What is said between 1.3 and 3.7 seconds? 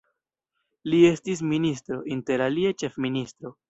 ministro, interalie ĉefministro.